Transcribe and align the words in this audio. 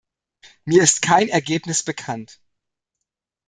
Mir 0.65 0.81
ist 0.81 1.03
kein 1.03 1.29
Ergebnis 1.29 1.83
bekannt. 1.83 2.39